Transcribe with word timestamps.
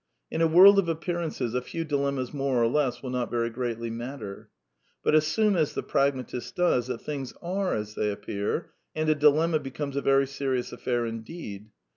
In 0.31 0.41
a 0.41 0.47
world 0.47 0.79
of 0.79 0.89
appearances 0.89 1.53
a 1.53 1.61
few 1.61 1.83
dilemmas 1.85 2.33
more 2.33 2.63
or 2.63 2.67
less 2.67 3.03
will 3.03 3.11
not 3.11 3.29
very 3.29 3.51
greatly 3.51 3.91
matter. 3.91 4.49
But 5.03 5.13
assume, 5.13 5.55
as 5.55 5.75
the 5.75 5.83
pragmatist 5.83 6.55
does, 6.55 6.87
that 6.87 7.01
things 7.03 7.35
are 7.39 7.75
as 7.75 7.93
they 7.93 8.07
yf 8.07 8.13
appear, 8.13 8.71
and 8.95 9.07
a 9.09 9.13
dilemma 9.13 9.59
becomes 9.59 9.95
a 9.95 10.01
very 10.01 10.25
serious 10.25 10.71
affair 10.73 11.03
xnzX^ 11.03 11.23
deed. 11.25 11.69